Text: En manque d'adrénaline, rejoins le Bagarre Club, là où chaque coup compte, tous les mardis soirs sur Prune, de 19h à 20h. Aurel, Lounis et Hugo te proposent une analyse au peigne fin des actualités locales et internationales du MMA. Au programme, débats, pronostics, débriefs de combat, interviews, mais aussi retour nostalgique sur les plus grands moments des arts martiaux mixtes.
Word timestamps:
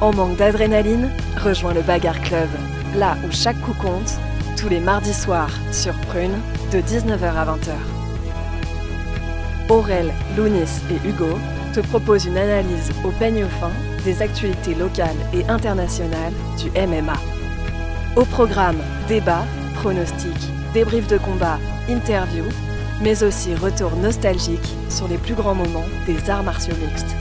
En 0.00 0.12
manque 0.12 0.36
d'adrénaline, 0.36 1.10
rejoins 1.42 1.74
le 1.74 1.82
Bagarre 1.82 2.20
Club, 2.20 2.48
là 2.94 3.16
où 3.26 3.32
chaque 3.32 3.60
coup 3.62 3.74
compte, 3.74 4.16
tous 4.56 4.68
les 4.68 4.78
mardis 4.78 5.12
soirs 5.12 5.50
sur 5.72 5.92
Prune, 6.02 6.38
de 6.72 6.78
19h 6.78 7.24
à 7.24 7.44
20h. 7.44 7.72
Aurel, 9.68 10.12
Lounis 10.36 10.82
et 10.92 11.08
Hugo 11.08 11.36
te 11.74 11.80
proposent 11.80 12.26
une 12.26 12.38
analyse 12.38 12.92
au 13.04 13.10
peigne 13.10 13.44
fin 13.60 13.72
des 14.04 14.22
actualités 14.22 14.76
locales 14.76 15.16
et 15.34 15.44
internationales 15.48 16.32
du 16.58 16.70
MMA. 16.70 17.14
Au 18.14 18.24
programme, 18.24 18.78
débats, 19.08 19.46
pronostics, 19.74 20.52
débriefs 20.74 21.08
de 21.08 21.18
combat, 21.18 21.58
interviews, 21.88 22.48
mais 23.02 23.24
aussi 23.24 23.52
retour 23.56 23.96
nostalgique 23.96 24.76
sur 24.90 25.08
les 25.08 25.18
plus 25.18 25.34
grands 25.34 25.56
moments 25.56 25.86
des 26.06 26.30
arts 26.30 26.44
martiaux 26.44 26.76
mixtes. 26.76 27.16